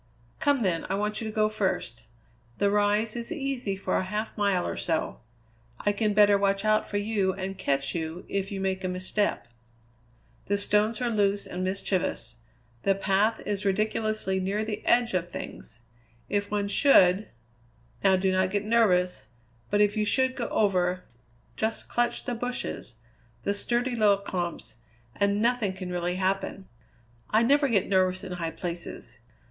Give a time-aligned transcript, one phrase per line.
[0.39, 0.83] "Come, then!
[0.89, 2.01] I want you to go first.
[2.57, 5.19] The rise is easy for a half mile or so.
[5.79, 9.47] I can better watch out for you and catch you if you make a misstep.
[10.47, 12.37] The stones are loose and mischievous;
[12.81, 15.81] the path is ridiculously near the edge of things.
[16.29, 17.27] If one should
[18.03, 19.25] now do not get nervous,
[19.69, 21.03] but if you should go over,
[21.57, 22.95] just clutch the bushes,
[23.43, 24.77] the sturdy little clumps,
[25.15, 26.67] and nothing can really happen."
[27.29, 29.19] "I never get nervous in high places.